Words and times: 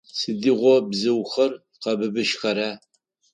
Сыдигъо 0.17 0.75
бзыухэр 0.89 1.51
къэбыбыжьхэра? 1.81 2.69